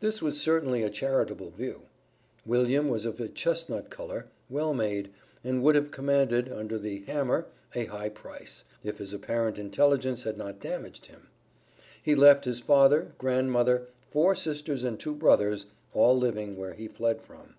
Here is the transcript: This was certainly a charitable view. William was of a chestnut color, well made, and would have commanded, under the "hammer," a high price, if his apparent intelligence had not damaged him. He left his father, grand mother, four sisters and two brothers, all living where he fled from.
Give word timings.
This 0.00 0.22
was 0.22 0.40
certainly 0.40 0.82
a 0.82 0.88
charitable 0.88 1.50
view. 1.50 1.82
William 2.46 2.88
was 2.88 3.04
of 3.04 3.20
a 3.20 3.28
chestnut 3.28 3.90
color, 3.90 4.24
well 4.48 4.72
made, 4.72 5.10
and 5.44 5.62
would 5.62 5.74
have 5.74 5.90
commanded, 5.90 6.50
under 6.50 6.78
the 6.78 7.00
"hammer," 7.02 7.44
a 7.74 7.84
high 7.84 8.08
price, 8.08 8.64
if 8.82 8.96
his 8.96 9.12
apparent 9.12 9.58
intelligence 9.58 10.22
had 10.22 10.38
not 10.38 10.58
damaged 10.58 11.04
him. 11.04 11.28
He 12.02 12.14
left 12.14 12.46
his 12.46 12.60
father, 12.60 13.12
grand 13.18 13.52
mother, 13.52 13.88
four 14.10 14.34
sisters 14.34 14.84
and 14.84 14.98
two 14.98 15.14
brothers, 15.14 15.66
all 15.92 16.16
living 16.16 16.56
where 16.56 16.72
he 16.72 16.88
fled 16.88 17.20
from. 17.20 17.52